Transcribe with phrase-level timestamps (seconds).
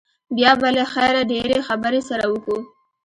[0.35, 2.57] بيا به له خيره ډېرې خبرې سره وکو.